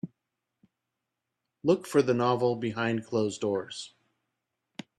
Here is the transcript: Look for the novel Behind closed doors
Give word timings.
Look 1.61 1.85
for 1.85 2.01
the 2.01 2.15
novel 2.15 2.55
Behind 2.55 3.05
closed 3.05 3.39
doors 3.41 3.93